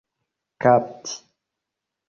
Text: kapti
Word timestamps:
kapti 0.61 1.13